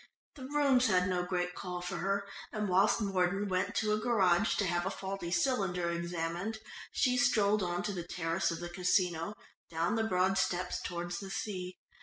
[0.33, 4.55] The Rooms had no great call for her, and whilst Mordon went to a garage
[4.55, 6.57] to have a faulty cylinder examined,
[6.91, 9.35] she strolled on to the terrace of the Casino,
[9.69, 11.77] down the broad steps towards the sea.